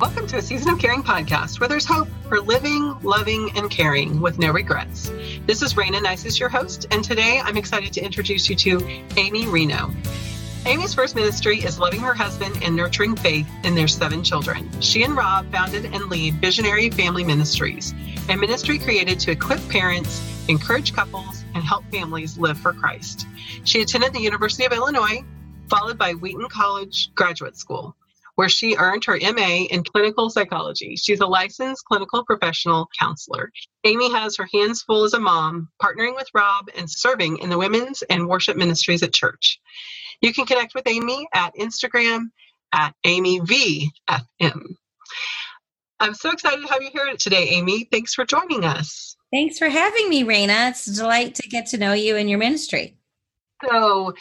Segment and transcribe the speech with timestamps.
[0.00, 4.20] Welcome to a Season of Caring podcast where there's hope for living, loving, and caring
[4.20, 5.10] with no regrets.
[5.44, 8.80] This is Rayna Neises, your host, and today I'm excited to introduce you to
[9.16, 9.92] Amy Rienow.
[10.66, 14.70] Amy's first ministry is loving her husband and nurturing faith in their seven children.
[14.80, 17.92] She and Rob founded and lead Visionary Family Ministries,
[18.28, 23.26] a ministry created to equip parents, encourage couples, and help families live for Christ.
[23.64, 25.24] She attended the University of Illinois,
[25.68, 27.96] followed by Wheaton College Graduate School
[28.38, 30.94] where she earned her MA in clinical psychology.
[30.94, 33.50] She's a licensed clinical professional counselor.
[33.82, 37.58] Amy has her hands full as a mom, partnering with Rob and serving in the
[37.58, 39.58] women's and worship ministries at church.
[40.20, 42.26] You can connect with Amy at Instagram
[42.72, 44.62] at AmyVFM.
[45.98, 47.88] I'm so excited to have you here today, Amy.
[47.90, 49.16] Thanks for joining us.
[49.32, 50.70] Thanks for having me, Rayna.
[50.70, 52.98] It's a delight to get to know you and your ministry.
[53.68, 54.14] So,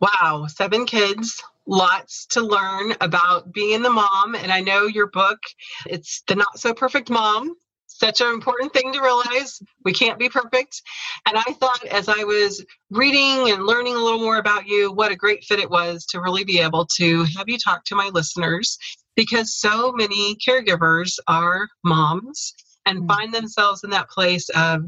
[0.00, 4.34] wow, seven kids, lots to learn about being the mom.
[4.34, 5.38] And I know your book,
[5.86, 7.54] it's the not so perfect mom.
[7.86, 9.62] Such an important thing to realize.
[9.84, 10.82] We can't be perfect.
[11.26, 15.12] And I thought as I was reading and learning a little more about you, what
[15.12, 18.10] a great fit it was to really be able to have you talk to my
[18.12, 18.76] listeners
[19.14, 22.54] because so many caregivers are moms
[22.84, 23.08] and mm.
[23.08, 24.84] find themselves in that place of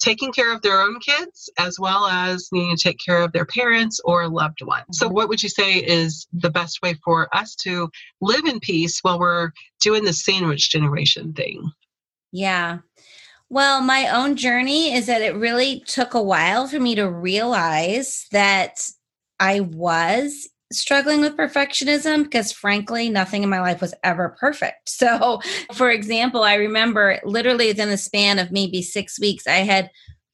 [0.00, 3.46] taking care of their own kids as well as needing to take care of their
[3.46, 4.84] parents or loved ones.
[4.92, 5.14] So, mm-hmm.
[5.14, 7.88] what would you say is the best way for us to
[8.20, 11.70] live in peace while we're doing the sandwich generation thing?
[12.32, 12.78] Yeah.
[13.50, 18.26] Well, my own journey is that it really took a while for me to realize
[18.32, 18.88] that
[19.38, 24.90] I was struggling with perfectionism because frankly nothing in my life was ever perfect.
[25.04, 25.40] So
[25.72, 29.90] for example i remember literally within the span of maybe six weeks i had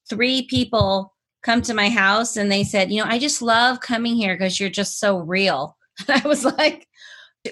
[0.08, 4.14] three people come to my house and they said you know i just love coming
[4.14, 5.76] here because you're just so real.
[6.06, 6.86] And i was like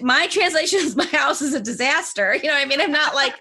[0.00, 2.34] my translation is my house is a disaster.
[2.42, 2.80] You know i mean?
[2.80, 3.34] I'm not like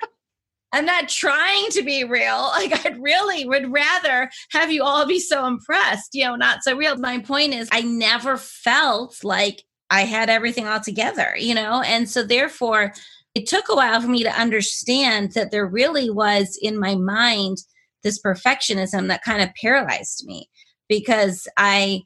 [0.73, 2.51] I'm not trying to be real.
[2.57, 6.75] Like I'd really would rather have you all be so impressed, you know, not so
[6.75, 6.97] real.
[6.97, 11.81] My point is I never felt like I had everything all together, you know?
[11.81, 12.93] And so therefore
[13.35, 17.57] it took a while for me to understand that there really was in my mind
[18.03, 20.49] this perfectionism that kind of paralyzed me
[20.89, 22.01] because I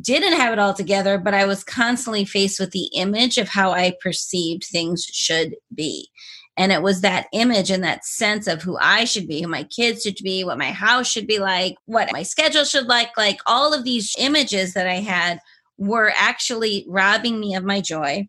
[0.00, 3.72] didn't have it all together, but I was constantly faced with the image of how
[3.72, 6.08] I perceived things should be.
[6.56, 9.64] And it was that image and that sense of who I should be, who my
[9.64, 13.16] kids should be, what my house should be like, what my schedule should like.
[13.16, 15.40] Like all of these images that I had
[15.78, 18.28] were actually robbing me of my joy,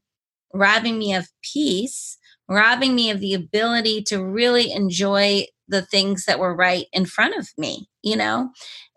[0.54, 2.18] robbing me of peace,
[2.48, 7.36] robbing me of the ability to really enjoy the things that were right in front
[7.38, 8.50] of me, you know?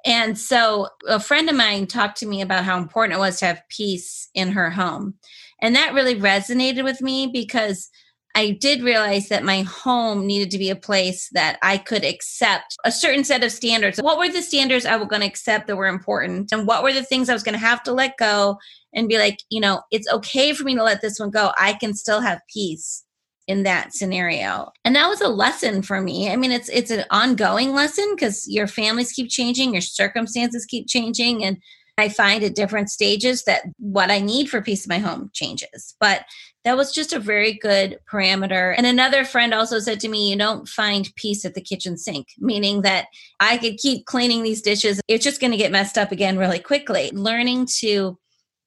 [0.04, 3.46] And so a friend of mine talked to me about how important it was to
[3.46, 5.14] have peace in her home.
[5.62, 7.88] And that really resonated with me because
[8.34, 12.76] I did realize that my home needed to be a place that I could accept
[12.84, 13.98] a certain set of standards.
[14.00, 16.50] What were the standards I was going to accept that were important?
[16.50, 18.58] And what were the things I was going to have to let go
[18.92, 21.52] and be like, you know, it's okay for me to let this one go.
[21.58, 23.04] I can still have peace
[23.46, 24.70] in that scenario.
[24.84, 26.30] And that was a lesson for me.
[26.30, 30.88] I mean, it's it's an ongoing lesson because your families keep changing, your circumstances keep
[30.88, 31.58] changing and
[31.96, 35.94] I find at different stages that what I need for peace in my home changes.
[36.00, 36.24] But
[36.64, 38.74] that was just a very good parameter.
[38.76, 42.28] And another friend also said to me, You don't find peace at the kitchen sink,
[42.38, 43.06] meaning that
[43.38, 45.00] I could keep cleaning these dishes.
[45.06, 47.10] It's just going to get messed up again really quickly.
[47.10, 48.18] Learning to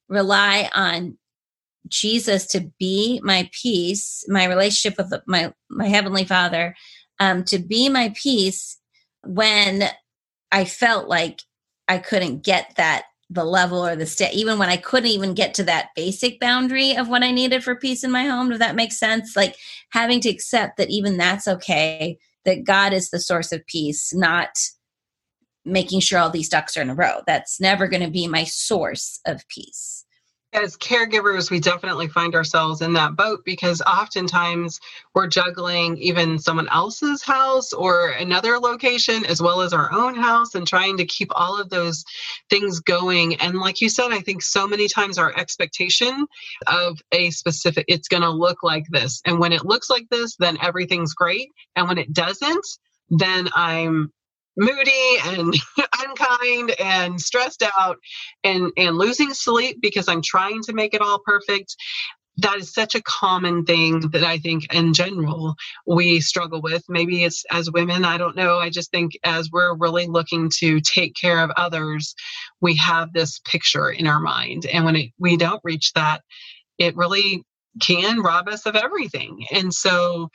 [0.09, 1.17] rely on
[1.87, 6.75] Jesus to be my peace, my relationship with my, my Heavenly Father,
[7.19, 8.77] um, to be my peace
[9.25, 9.89] when
[10.51, 11.41] I felt like
[11.87, 15.53] I couldn't get that the level or the state, even when I couldn't even get
[15.55, 18.49] to that basic boundary of what I needed for peace in my home.
[18.49, 19.35] Does that make sense?
[19.35, 19.57] Like
[19.89, 24.57] having to accept that even that's okay, that God is the source of peace, not
[25.65, 27.21] making sure all these ducks are in a row.
[27.27, 29.96] That's never going to be my source of peace
[30.53, 34.79] as caregivers, we definitely find ourselves in that boat because oftentimes
[35.13, 40.55] we're juggling even someone else's house or another location as well as our own house
[40.55, 42.05] and trying to keep all of those
[42.49, 43.35] things going.
[43.35, 46.25] And like you said, I think so many times our expectation
[46.67, 49.21] of a specific, it's going to look like this.
[49.25, 51.49] And when it looks like this, then everything's great.
[51.75, 52.65] And when it doesn't,
[53.09, 54.11] then I'm
[54.57, 55.53] moody and
[56.01, 57.97] unkind and stressed out
[58.43, 61.75] and and losing sleep because I'm trying to make it all perfect
[62.37, 65.55] that is such a common thing that I think in general
[65.87, 66.83] we struggle with.
[66.87, 68.59] Maybe it's as women, I don't know.
[68.59, 72.13] I just think as we're really looking to take care of others,
[72.61, 74.67] we have this picture in our mind.
[74.67, 76.21] And when it, we don't reach that,
[76.77, 77.43] it really
[77.81, 79.45] can rob us of everything.
[79.51, 80.29] And so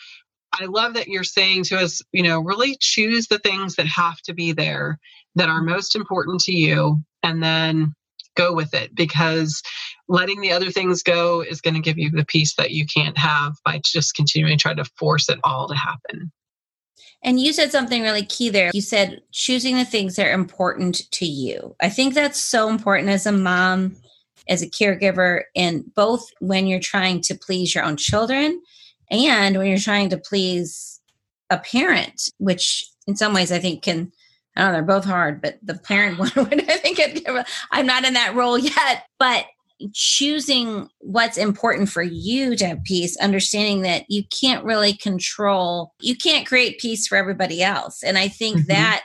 [0.60, 4.20] I love that you're saying to us, you know, really choose the things that have
[4.22, 4.98] to be there
[5.34, 5.70] that are mm-hmm.
[5.70, 7.94] most important to you and then
[8.36, 9.62] go with it because
[10.08, 13.18] letting the other things go is going to give you the peace that you can't
[13.18, 16.32] have by just continuing to try to force it all to happen.
[17.22, 18.70] And you said something really key there.
[18.74, 21.76] You said choosing the things that are important to you.
[21.80, 23.96] I think that's so important as a mom,
[24.48, 28.60] as a caregiver, and both when you're trying to please your own children
[29.12, 31.00] and when you're trying to please
[31.50, 34.10] a parent, which in some ways I think can
[34.56, 37.86] I don't know, they're both hard, but the parent one would I think it, I'm
[37.86, 39.46] not in that role yet, but
[39.92, 46.16] choosing what's important for you to have peace, understanding that you can't really control, you
[46.16, 48.02] can't create peace for everybody else.
[48.02, 48.68] And I think mm-hmm.
[48.68, 49.02] that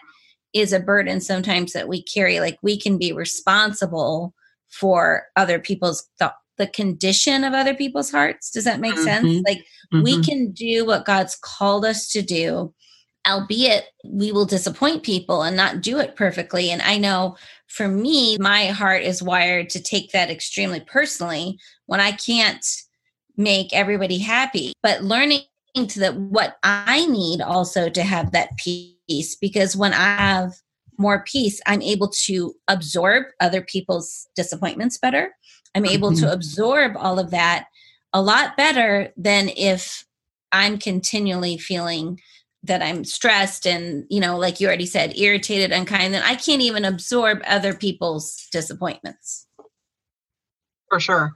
[0.53, 2.39] is a burden sometimes that we carry.
[2.39, 4.33] Like we can be responsible
[4.69, 8.51] for other people's thought the condition of other people's hearts.
[8.51, 9.03] Does that make mm-hmm.
[9.03, 9.43] sense?
[9.47, 9.59] Like
[9.93, 10.03] mm-hmm.
[10.03, 12.73] we can do what God's called us to do,
[13.27, 16.71] albeit we will disappoint people and not do it perfectly.
[16.71, 17.37] And I know
[17.67, 22.65] for me, my heart is wired to take that extremely personally when I can't
[23.35, 24.73] make everybody happy.
[24.81, 25.41] But learning
[25.75, 30.53] to that what I need also to have that peace because when I have
[30.97, 35.35] more peace, I'm able to absorb other people's disappointments better.
[35.75, 36.25] I'm able mm-hmm.
[36.25, 37.67] to absorb all of that
[38.13, 40.05] a lot better than if
[40.51, 42.19] I'm continually feeling
[42.63, 46.61] that I'm stressed and, you know, like you already said, irritated, unkind, then I can't
[46.61, 49.46] even absorb other people's disappointments.
[50.89, 51.33] For sure.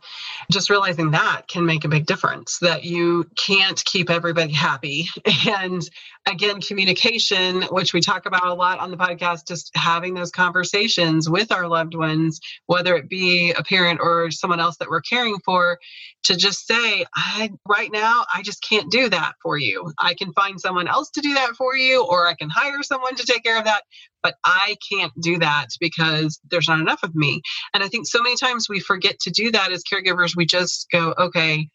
[0.49, 5.07] Just realizing that can make a big difference that you can't keep everybody happy.
[5.47, 5.81] And
[6.27, 11.29] again, communication, which we talk about a lot on the podcast, just having those conversations
[11.29, 15.37] with our loved ones, whether it be a parent or someone else that we're caring
[15.43, 15.79] for,
[16.23, 19.91] to just say, I right now, I just can't do that for you.
[19.97, 23.15] I can find someone else to do that for you, or I can hire someone
[23.15, 23.83] to take care of that,
[24.23, 27.41] but I can't do that because there's not enough of me.
[27.73, 30.35] And I think so many times we forget to do that as caregivers.
[30.35, 31.67] We just go, okay,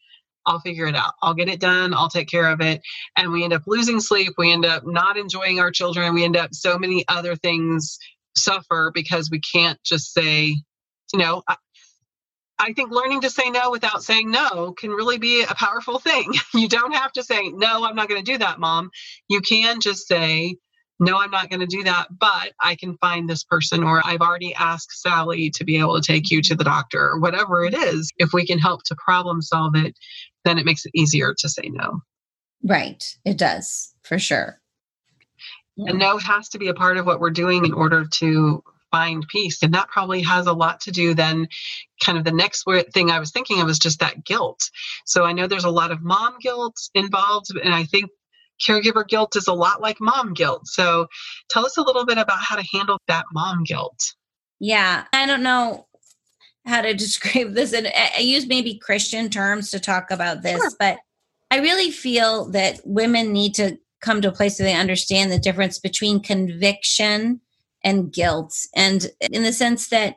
[0.46, 1.12] I'll figure it out.
[1.22, 1.92] I'll get it done.
[1.92, 2.80] I'll take care of it.
[3.16, 4.34] And we end up losing sleep.
[4.38, 6.14] We end up not enjoying our children.
[6.14, 7.98] We end up so many other things
[8.36, 10.56] suffer because we can't just say,
[11.12, 11.42] you know,
[12.58, 16.32] I, think learning to say no without saying no can really be a powerful thing.
[16.54, 18.90] You don't have to say, no, I'm not going to do that, mom.
[19.28, 20.56] You can just say,
[20.98, 24.20] no, I'm not going to do that, but I can find this person, or I've
[24.20, 27.74] already asked Sally to be able to take you to the doctor, or whatever it
[27.74, 28.10] is.
[28.16, 29.96] If we can help to problem solve it,
[30.44, 32.00] then it makes it easier to say no.
[32.64, 33.04] Right.
[33.24, 34.60] It does, for sure.
[35.76, 35.90] Yeah.
[35.90, 39.26] And no has to be a part of what we're doing in order to find
[39.28, 39.62] peace.
[39.62, 41.48] And that probably has a lot to do then
[42.02, 42.64] kind of the next
[42.94, 44.60] thing I was thinking of was just that guilt.
[45.04, 48.10] So I know there's a lot of mom guilt involved, and I think
[48.64, 50.66] caregiver guilt is a lot like mom guilt.
[50.66, 51.06] So
[51.50, 54.14] tell us a little bit about how to handle that mom guilt.
[54.58, 55.86] Yeah, I don't know
[56.64, 60.70] how to describe this and I use maybe Christian terms to talk about this, sure.
[60.78, 60.98] but
[61.50, 65.38] I really feel that women need to come to a place where they understand the
[65.38, 67.40] difference between conviction
[67.84, 70.16] and guilt and in the sense that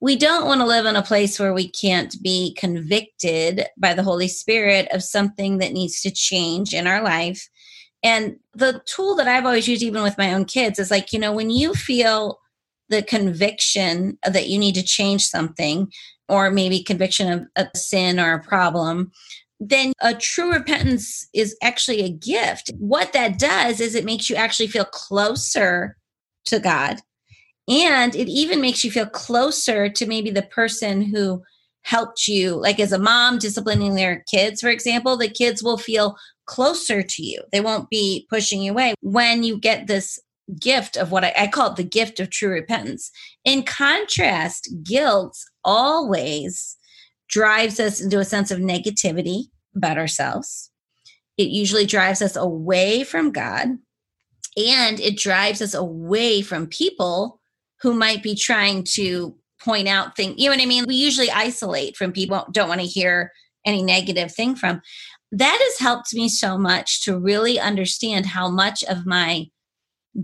[0.00, 4.02] we don't want to live in a place where we can't be convicted by the
[4.02, 7.48] Holy Spirit of something that needs to change in our life
[8.02, 11.18] and the tool that I've always used, even with my own kids, is like, you
[11.18, 12.38] know, when you feel
[12.88, 15.90] the conviction that you need to change something,
[16.28, 19.10] or maybe conviction of a sin or a problem,
[19.58, 22.70] then a true repentance is actually a gift.
[22.78, 25.96] What that does is it makes you actually feel closer
[26.46, 27.00] to God.
[27.68, 31.42] And it even makes you feel closer to maybe the person who
[31.82, 36.16] helped you, like as a mom disciplining their kids, for example, the kids will feel
[36.50, 37.40] closer to you.
[37.52, 40.18] They won't be pushing you away when you get this
[40.60, 43.12] gift of what I, I call it the gift of true repentance.
[43.44, 46.76] In contrast, guilt always
[47.28, 49.44] drives us into a sense of negativity
[49.76, 50.72] about ourselves.
[51.38, 53.68] It usually drives us away from God
[54.56, 57.40] and it drives us away from people
[57.80, 60.34] who might be trying to point out things.
[60.36, 60.84] You know what I mean?
[60.88, 63.30] We usually isolate from people don't want to hear
[63.64, 64.82] any negative thing from
[65.32, 69.46] that has helped me so much to really understand how much of my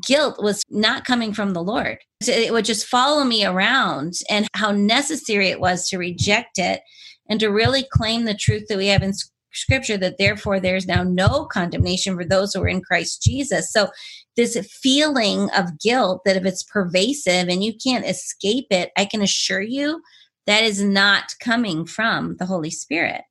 [0.06, 1.98] guilt was not coming from the Lord.
[2.26, 6.80] It would just follow me around and how necessary it was to reject it
[7.28, 9.12] and to really claim the truth that we have in
[9.52, 13.72] scripture that therefore there's now no condemnation for those who are in Christ Jesus.
[13.72, 13.88] So
[14.36, 19.22] this feeling of guilt that if it's pervasive and you can't escape it, I can
[19.22, 20.02] assure you
[20.46, 23.22] that is not coming from the Holy Spirit.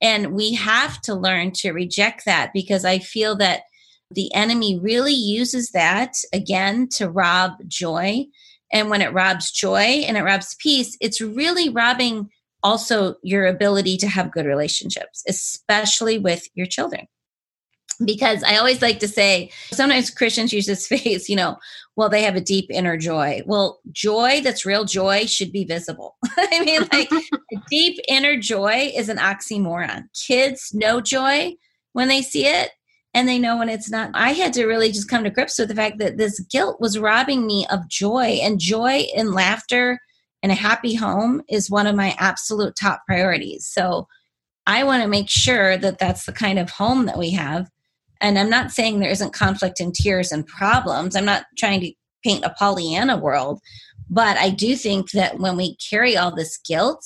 [0.00, 3.62] And we have to learn to reject that because I feel that
[4.10, 8.26] the enemy really uses that again to rob joy.
[8.72, 12.30] And when it robs joy and it robs peace, it's really robbing
[12.62, 17.06] also your ability to have good relationships, especially with your children.
[18.04, 21.56] Because I always like to say, sometimes Christians use this phrase, you know,
[21.96, 23.42] well, they have a deep inner joy.
[23.44, 26.16] Well, joy that's real joy should be visible.
[26.36, 27.10] I mean, like
[27.70, 30.04] deep inner joy is an oxymoron.
[30.14, 31.54] Kids know joy
[31.92, 32.70] when they see it,
[33.14, 34.10] and they know when it's not.
[34.14, 37.00] I had to really just come to grips with the fact that this guilt was
[37.00, 39.98] robbing me of joy, and joy and laughter
[40.42, 43.66] and a happy home is one of my absolute top priorities.
[43.66, 44.06] So
[44.66, 47.68] I want to make sure that that's the kind of home that we have.
[48.20, 51.14] And I'm not saying there isn't conflict and tears and problems.
[51.14, 51.92] I'm not trying to
[52.24, 53.60] paint a Pollyanna world,
[54.10, 57.04] but I do think that when we carry all this guilt,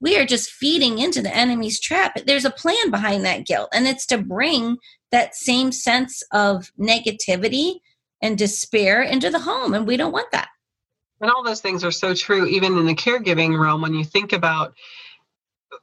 [0.00, 2.20] we are just feeding into the enemy's trap.
[2.26, 4.76] There's a plan behind that guilt, and it's to bring
[5.12, 7.76] that same sense of negativity
[8.20, 9.74] and despair into the home.
[9.74, 10.48] And we don't want that.
[11.20, 14.32] And all those things are so true, even in the caregiving realm, when you think
[14.32, 14.74] about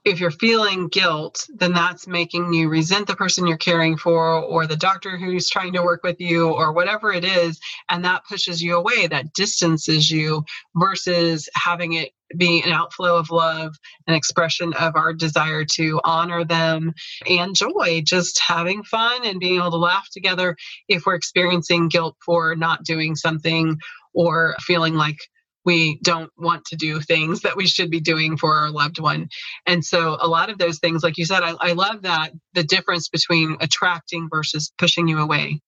[0.06, 4.66] if you're feeling guilt, then that's making you resent the person you're caring for or
[4.66, 7.60] the doctor who's trying to work with you or whatever it is.
[7.90, 10.44] And that pushes you away, that distances you
[10.76, 13.76] versus having it be an outflow of love,
[14.08, 16.94] an expression of our desire to honor them
[17.28, 20.56] and joy, just having fun and being able to laugh together
[20.88, 23.78] if we're experiencing guilt for not doing something
[24.14, 25.18] or feeling like
[25.66, 29.30] we don't want to do things that we should be doing for our loved one.
[29.66, 32.64] And so, a lot of those things, like you said, I, I love that the
[32.64, 35.62] difference between attracting versus pushing you away.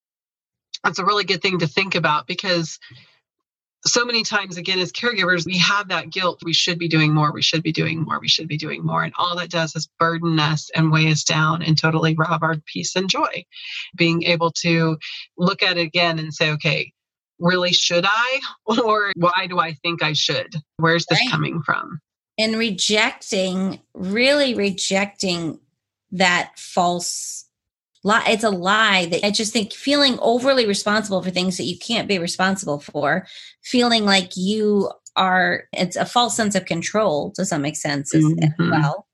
[0.84, 2.80] That's a really good thing to think about because
[3.86, 7.32] so many times again as caregivers we have that guilt we should be doing more
[7.34, 9.90] we should be doing more we should be doing more and all that does is
[10.00, 13.44] burden us and weigh us down and totally rob our peace and joy
[13.96, 14.98] being able to
[15.38, 16.94] look at it again and say okay
[17.42, 18.40] really should I?
[18.86, 20.56] Or why do I think I should?
[20.78, 21.30] Where's this right.
[21.30, 22.00] coming from?
[22.38, 25.60] And rejecting, really rejecting
[26.12, 27.46] that false
[28.04, 28.24] lie.
[28.28, 32.08] It's a lie that I just think feeling overly responsible for things that you can't
[32.08, 33.28] be responsible for,
[33.64, 38.44] feeling like you are, it's a false sense of control to some extent mm-hmm.
[38.44, 39.08] as well.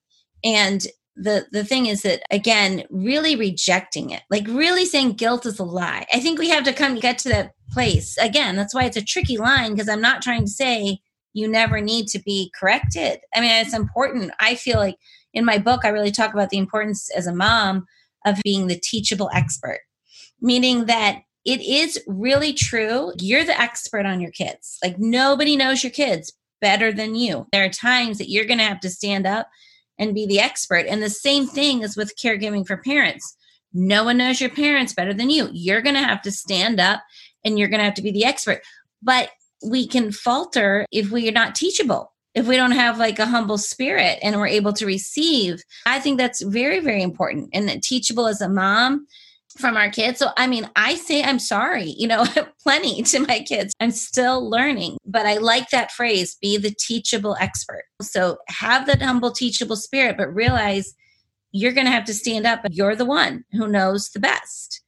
[0.43, 0.85] And
[1.19, 5.63] the the thing is that again really rejecting it like really saying guilt is a
[5.63, 8.17] lie i think we have to come get to that place.
[8.17, 10.99] Again, that's why it's a tricky line because I'm not trying to say
[11.33, 13.19] you never need to be corrected.
[13.35, 14.31] I mean, it's important.
[14.39, 14.97] I feel like
[15.33, 17.85] in my book, I really talk about the importance as a mom
[18.25, 19.81] of being the teachable expert,
[20.41, 23.13] meaning that it is really true.
[23.19, 24.77] You're the expert on your kids.
[24.83, 27.47] Like nobody knows your kids better than you.
[27.51, 29.47] There are times that you're going to have to stand up
[29.99, 30.85] and be the expert.
[30.87, 33.35] And the same thing is with caregiving for parents.
[33.73, 35.49] No one knows your parents better than you.
[35.51, 37.01] You're going to have to stand up
[37.43, 38.61] and you're going to have to be the expert.
[39.01, 39.29] But
[39.65, 43.57] we can falter if we are not teachable, if we don't have like a humble
[43.57, 45.61] spirit and we're able to receive.
[45.85, 49.07] I think that's very, very important and that teachable as a mom
[49.57, 50.19] from our kids.
[50.19, 52.25] So, I mean, I say I'm sorry, you know,
[52.63, 53.73] plenty to my kids.
[53.79, 57.83] I'm still learning, but I like that phrase be the teachable expert.
[58.01, 60.93] So, have that humble, teachable spirit, but realize
[61.51, 62.61] you're going to have to stand up.
[62.69, 64.81] You're the one who knows the best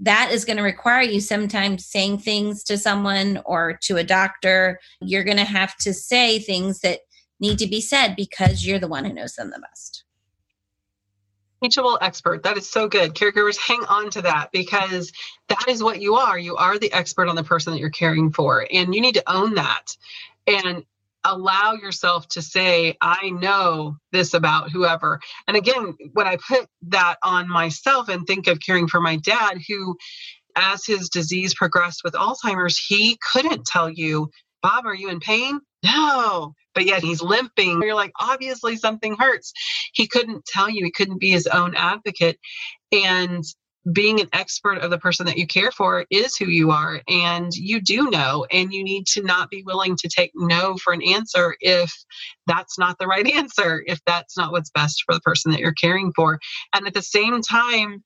[0.00, 4.80] that is going to require you sometimes saying things to someone or to a doctor.
[5.00, 7.00] You're going to have to say things that
[7.40, 10.04] need to be said because you're the one who knows them the best.
[11.64, 12.42] Teachable expert.
[12.42, 13.14] That is so good.
[13.14, 15.10] Caregivers, hang on to that because
[15.48, 16.38] that is what you are.
[16.38, 19.32] You are the expert on the person that you're caring for, and you need to
[19.32, 19.96] own that.
[20.46, 20.84] And
[21.24, 25.20] allow yourself to say, I know this about whoever.
[25.48, 29.56] And again, when I put that on myself and think of caring for my dad,
[29.66, 29.96] who,
[30.56, 34.30] as his disease progressed with Alzheimer's, he couldn't tell you,
[34.64, 35.60] Bob, are you in pain?
[35.84, 36.54] No.
[36.74, 37.82] But yet he's limping.
[37.82, 39.52] You're like, obviously something hurts.
[39.92, 42.38] He couldn't tell you, he couldn't be his own advocate.
[42.90, 43.44] And
[43.92, 47.52] being an expert of the person that you care for is who you are and
[47.54, 51.02] you do know and you need to not be willing to take no for an
[51.02, 51.92] answer if
[52.46, 55.74] that's not the right answer if that's not what's best for the person that you're
[55.74, 56.38] caring for
[56.74, 58.02] and at the same time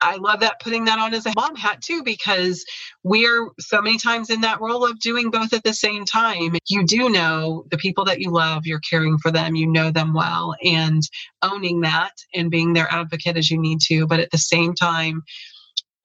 [0.00, 2.64] I love that putting that on as a mom hat too, because
[3.02, 6.56] we're so many times in that role of doing both at the same time.
[6.68, 10.14] You do know the people that you love, you're caring for them, you know them
[10.14, 11.02] well, and
[11.42, 15.22] owning that and being their advocate as you need to, but at the same time,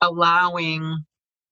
[0.02, 1.06] allowing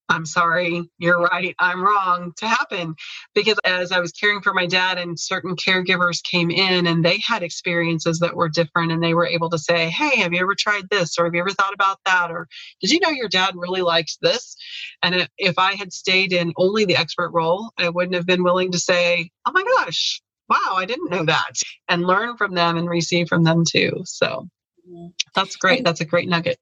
[0.10, 2.96] I'm sorry, you're right, I'm wrong to happen.
[3.36, 7.20] Because as I was caring for my dad, and certain caregivers came in and they
[7.26, 10.56] had experiences that were different, and they were able to say, Hey, have you ever
[10.56, 11.18] tried this?
[11.18, 12.32] Or have you ever thought about that?
[12.32, 12.48] Or
[12.82, 14.56] did you know your dad really likes this?
[15.04, 18.72] And if I had stayed in only the expert role, I wouldn't have been willing
[18.72, 21.54] to say, Oh my gosh, wow, I didn't know that,
[21.90, 24.04] and learn from them and receive from them too.
[24.06, 24.48] So
[24.88, 25.08] mm-hmm.
[25.36, 25.84] that's great.
[25.84, 26.60] That's a great nugget.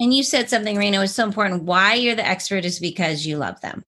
[0.00, 1.64] And you said something, Rayna, was so important.
[1.64, 3.84] Why you're the expert is because you love them.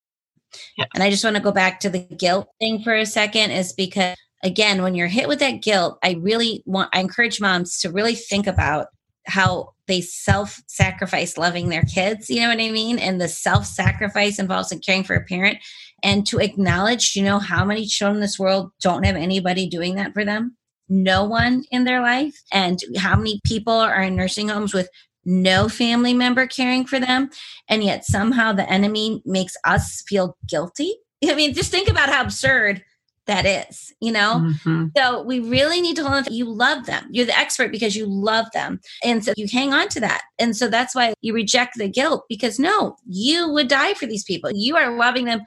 [0.79, 0.89] Yes.
[0.95, 3.73] And I just want to go back to the guilt thing for a second, is
[3.73, 7.91] because again, when you're hit with that guilt, I really want, I encourage moms to
[7.91, 8.87] really think about
[9.27, 12.31] how they self sacrifice loving their kids.
[12.31, 12.99] You know what I mean?
[12.99, 15.59] And the self sacrifice involves in caring for a parent
[16.03, 19.97] and to acknowledge, you know, how many children in this world don't have anybody doing
[19.97, 20.57] that for them?
[20.89, 22.41] No one in their life.
[22.53, 24.89] And how many people are in nursing homes with
[25.27, 27.29] no family member caring for them.
[27.69, 30.95] And yet somehow the enemy makes us feel guilty.
[31.29, 32.83] I mean, just think about how absurd
[33.27, 34.41] that is, you know?
[34.41, 34.87] Mm-hmm.
[34.97, 37.09] So we really need to hold on to you love them.
[37.11, 38.81] You're the expert because you love them.
[39.03, 40.23] And so you hang on to that.
[40.39, 44.23] And so that's why you reject the guilt because no, you would die for these
[44.23, 44.51] people.
[44.55, 45.43] You are loving them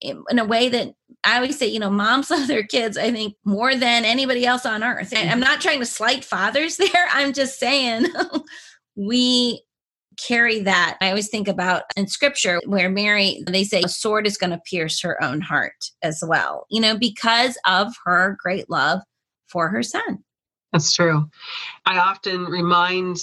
[0.00, 0.94] in a way that
[1.24, 4.66] I always say, you know, moms love their kids, I think, more than anybody else
[4.66, 5.12] on earth.
[5.16, 7.08] I'm not trying to slight fathers there.
[7.12, 8.06] I'm just saying
[9.00, 9.62] we
[10.18, 10.98] carry that.
[11.00, 14.60] I always think about in scripture where Mary, they say a sword is going to
[14.68, 19.00] pierce her own heart as well, you know, because of her great love
[19.48, 20.18] for her son.
[20.72, 21.28] That's true.
[21.86, 23.16] I often remind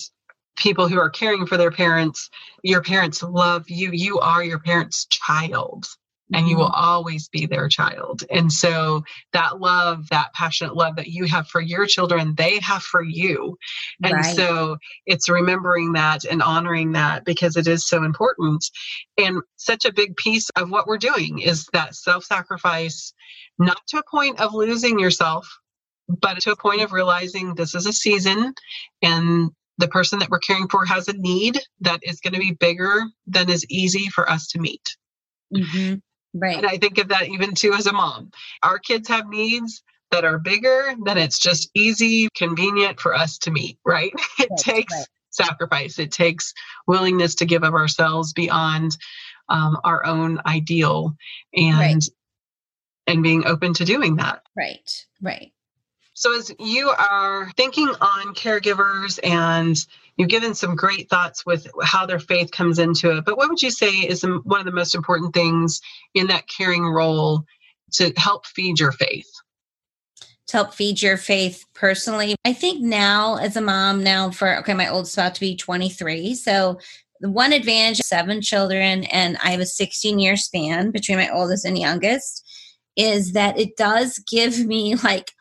[0.58, 2.30] people who are caring for their parents
[2.64, 3.92] your parents love you.
[3.94, 5.86] You are your parents' child
[6.34, 6.84] and you will mm-hmm.
[6.84, 8.24] always be their child.
[8.30, 9.04] And so
[9.34, 13.58] that love, that passionate love that you have for your children, they have for you.
[14.04, 14.36] And right.
[14.36, 18.66] so it's remembering that and honoring that because it is so important.
[19.18, 23.14] And such a big piece of what we're doing is that self sacrifice,
[23.58, 25.48] not to a point of losing yourself,
[26.08, 28.54] but to a point of realizing this is a season
[29.02, 32.52] and the person that we're caring for has a need that is going to be
[32.52, 34.96] bigger than is easy for us to meet.
[35.54, 35.96] Mm-hmm.
[36.40, 36.58] Right.
[36.58, 38.32] And I think of that even too as a mom.
[38.64, 43.52] Our kids have needs that are bigger than it's just easy, convenient for us to
[43.52, 44.14] meet, right?
[44.40, 45.08] It right, takes right.
[45.32, 46.54] sacrifice, it takes
[46.86, 48.98] willingness to give of ourselves beyond
[49.50, 51.16] um, our own ideal
[51.54, 52.10] and right.
[53.08, 54.44] and being open to doing that.
[54.56, 55.52] Right, right.
[56.20, 59.78] So, as you are thinking on caregivers and
[60.18, 63.62] you've given some great thoughts with how their faith comes into it, but what would
[63.62, 65.80] you say is one of the most important things
[66.16, 67.44] in that caring role
[67.92, 69.30] to help feed your faith?
[70.48, 74.74] To help feed your faith personally, I think now as a mom, now for okay,
[74.74, 76.34] my oldest about to be 23.
[76.34, 76.80] So,
[77.20, 81.64] the one advantage seven children and I have a 16 year span between my oldest
[81.64, 82.44] and youngest
[82.96, 85.34] is that it does give me like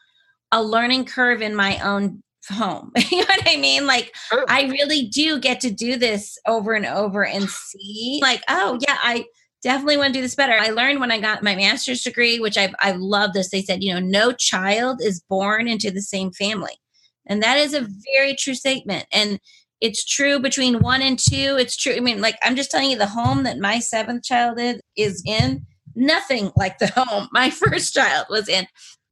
[0.52, 2.92] a learning curve in my own home.
[3.10, 3.86] you know what I mean?
[3.86, 4.44] Like sure.
[4.48, 8.98] I really do get to do this over and over and see like, oh yeah,
[9.02, 9.26] I
[9.62, 10.52] definitely want to do this better.
[10.52, 13.50] I learned when I got my master's degree, which I've I love this.
[13.50, 16.78] They said, you know, no child is born into the same family.
[17.26, 19.06] And that is a very true statement.
[19.12, 19.40] And
[19.80, 21.56] it's true between one and two.
[21.58, 21.94] It's true.
[21.94, 24.58] I mean, like I'm just telling you, the home that my seventh child
[24.96, 28.66] is in, nothing like the home my first child was in.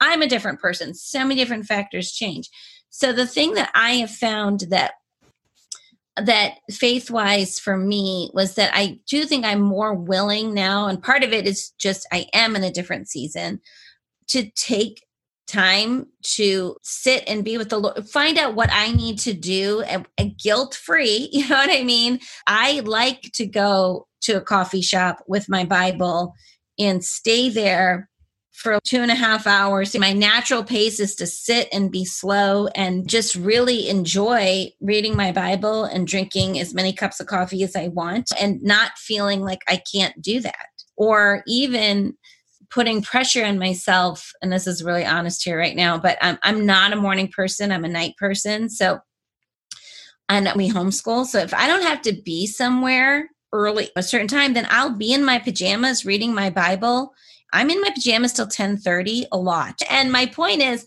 [0.04, 0.94] I'm a different person.
[0.94, 2.50] So many different factors change.
[2.90, 4.92] So the thing that I have found that
[6.16, 11.02] that faith wise for me was that I do think I'm more willing now, and
[11.02, 13.60] part of it is just I am in a different season
[14.28, 15.04] to take
[15.48, 19.82] time to sit and be with the Lord, find out what I need to do
[19.82, 21.28] and, and guilt free.
[21.32, 22.20] You know what I mean?
[22.46, 26.34] I like to go to a coffee shop with my Bible
[26.78, 28.08] and stay there
[28.54, 29.98] for two and a half hours.
[29.98, 35.32] My natural pace is to sit and be slow and just really enjoy reading my
[35.32, 39.58] Bible and drinking as many cups of coffee as I want and not feeling like
[39.68, 40.68] I can't do that.
[40.96, 42.16] Or even
[42.70, 44.32] putting pressure on myself.
[44.40, 47.72] And this is really honest here right now, but I'm, I'm not a morning person,
[47.72, 48.70] I'm a night person.
[48.70, 49.00] So,
[50.28, 51.26] and we homeschool.
[51.26, 55.12] So if I don't have to be somewhere early a certain time, then I'll be
[55.12, 57.12] in my pajamas reading my Bible
[57.54, 59.80] I'm in my pajamas till 10:30 a lot.
[59.88, 60.84] And my point is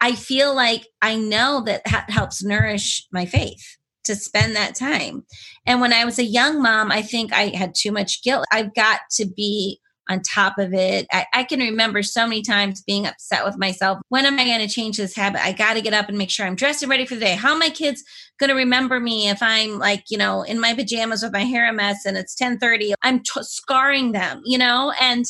[0.00, 5.24] I feel like I know that that helps nourish my faith to spend that time.
[5.66, 8.44] And when I was a young mom, I think I had too much guilt.
[8.52, 11.06] I've got to be on top of it.
[11.10, 13.98] I, I can remember so many times being upset with myself.
[14.10, 15.42] When am I going to change this habit?
[15.42, 17.34] I got to get up and make sure I'm dressed and ready for the day.
[17.34, 18.04] How are my kids
[18.38, 21.68] going to remember me if I'm like, you know, in my pajamas with my hair
[21.68, 22.94] a mess and it's 1030?
[23.02, 25.24] I'm t- scarring them, you know, and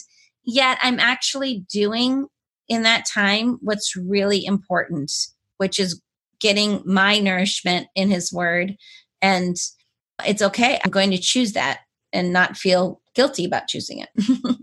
[0.45, 2.27] yet I'm actually doing
[2.69, 5.13] in that time what's really important,
[5.59, 6.01] which is
[6.41, 8.77] getting my nourishment in his word.
[9.23, 9.57] And
[10.27, 10.79] it's okay.
[10.85, 11.81] I'm going to choose that
[12.13, 14.09] and not feel guilty about choosing it.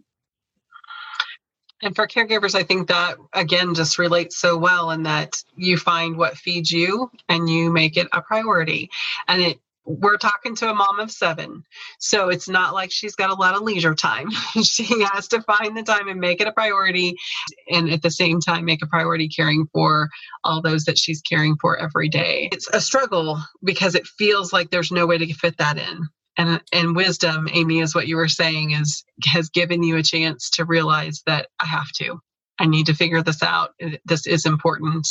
[1.82, 6.18] and for caregivers, I think that again just relates so well in that you find
[6.18, 8.90] what feeds you and you make it a priority.
[9.28, 11.64] And it we're talking to a mom of seven.
[12.00, 14.30] So it's not like she's got a lot of leisure time.
[14.64, 17.16] she has to find the time and make it a priority.
[17.70, 20.10] And at the same time, make a priority caring for
[20.44, 22.50] all those that she's caring for every day.
[22.52, 26.08] It's a struggle because it feels like there's no way to fit that in.
[26.38, 30.50] And, and wisdom, Amy, is what you were saying, is has given you a chance
[30.52, 32.20] to realize that I have to.
[32.62, 33.72] I need to figure this out.
[34.06, 35.08] This is important.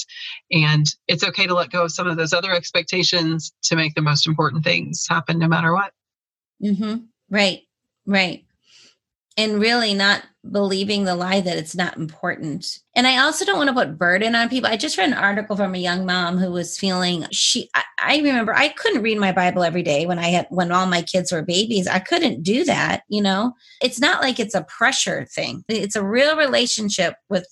[0.52, 4.02] And it's okay to let go of some of those other expectations to make the
[4.02, 5.92] most important things happen no matter what.
[6.62, 6.96] Mm-hmm.
[7.28, 7.62] Right,
[8.06, 8.44] right
[9.40, 12.78] and really not believing the lie that it's not important.
[12.94, 14.70] And I also don't want to put burden on people.
[14.70, 18.54] I just read an article from a young mom who was feeling she I, remember
[18.54, 21.42] I couldn't read my Bible every day when I had when all my kids were
[21.42, 21.86] babies.
[21.86, 23.54] I couldn't do that, you know.
[23.82, 25.64] It's not like it's a pressure thing.
[25.68, 27.46] It's a real relationship with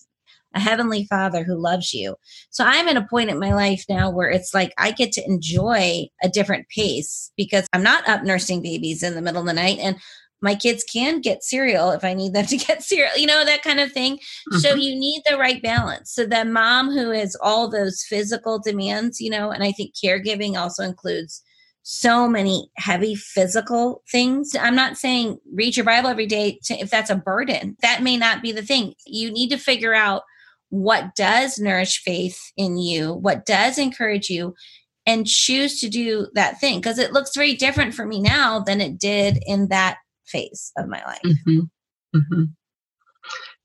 [0.55, 2.16] a heavenly father who loves you.
[2.51, 5.27] So I'm at a point in my life now where it's like I get to
[5.27, 9.53] enjoy a different pace because I'm not up nursing babies in the middle of the
[9.53, 9.96] night and
[10.40, 13.62] my kids can get cereal if I need them to get cereal, you know, that
[13.62, 14.16] kind of thing.
[14.16, 14.59] Mm-hmm.
[14.59, 16.12] So you need the right balance.
[16.12, 20.57] So the mom who has all those physical demands, you know, and I think caregiving
[20.57, 21.42] also includes
[21.83, 24.55] so many heavy physical things.
[24.55, 27.77] I'm not saying read your Bible every day to, if that's a burden.
[27.81, 28.94] That may not be the thing.
[29.07, 30.22] You need to figure out
[30.70, 34.55] what does nourish faith in you, what does encourage you,
[35.07, 38.83] and choose to do that thing because it looks very different for me now than
[38.83, 39.96] it did in that
[40.29, 41.21] phase of my life.
[41.25, 41.61] Mm-hmm.
[42.17, 42.45] Mm-hmm.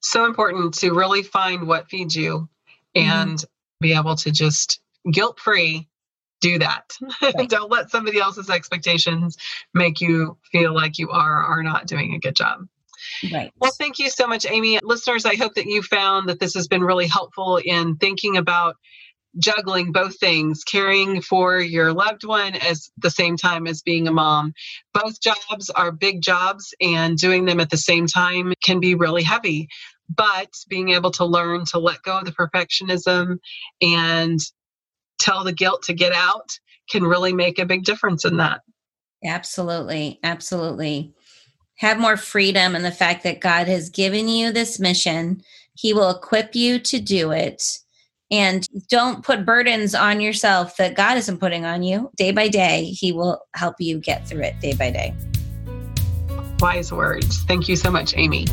[0.01, 2.49] So important to really find what feeds you
[2.95, 3.09] mm-hmm.
[3.09, 3.81] and mm-hmm.
[3.81, 5.87] be able to just guilt free
[6.41, 6.91] do that.
[7.21, 7.49] Right.
[7.49, 9.37] Don't let somebody else's expectations
[9.73, 12.67] make you feel like you are or are not doing a good job.
[13.31, 13.51] Right.
[13.59, 14.79] Well, thank you so much, Amy.
[14.83, 18.75] Listeners, I hope that you found that this has been really helpful in thinking about
[19.37, 24.11] juggling both things, caring for your loved one as the same time as being a
[24.11, 24.53] mom.
[24.93, 29.23] Both jobs are big jobs, and doing them at the same time can be really
[29.23, 29.67] heavy.
[30.15, 33.37] But being able to learn to let go of the perfectionism
[33.81, 34.39] and
[35.19, 36.49] tell the guilt to get out
[36.89, 38.61] can really make a big difference in that.
[39.23, 40.19] Absolutely.
[40.21, 41.13] Absolutely.
[41.77, 45.41] Have more freedom and the fact that God has given you this mission.
[45.75, 47.79] He will equip you to do it
[48.33, 52.09] and don't put burdens on yourself that God isn't putting on you.
[52.15, 55.13] Day by day, He will help you get through it day by day.
[56.59, 57.43] Wise words.
[57.43, 58.47] Thank you so much, Amy.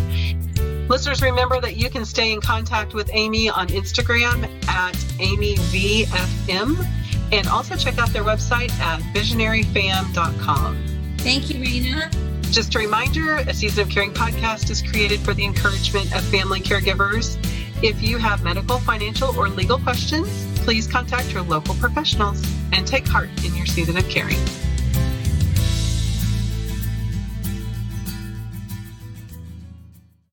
[0.91, 6.87] Listeners, remember that you can stay in contact with Amy on Instagram at AmyVFM
[7.33, 11.17] and also check out their website at visionaryfam.com.
[11.19, 12.53] Thank you, Rayna.
[12.53, 16.61] Just a reminder a Season of Caring podcast is created for the encouragement of family
[16.61, 17.39] caregivers.
[17.83, 20.29] If you have medical, financial, or legal questions,
[20.65, 24.37] please contact your local professionals and take heart in your season of caring.